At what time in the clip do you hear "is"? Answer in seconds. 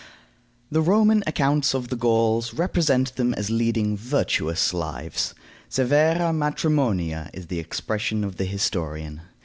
7.35-7.45